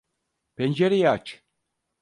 Pencereyi 0.55 1.09
aç. 1.09 1.43